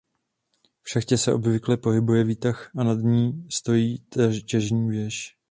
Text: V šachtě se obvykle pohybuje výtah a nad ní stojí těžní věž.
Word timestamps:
V 0.83 0.89
šachtě 0.89 1.17
se 1.17 1.33
obvykle 1.33 1.77
pohybuje 1.77 2.23
výtah 2.23 2.71
a 2.77 2.83
nad 2.83 2.97
ní 2.99 3.47
stojí 3.49 4.05
těžní 4.45 4.89
věž. 4.89 5.37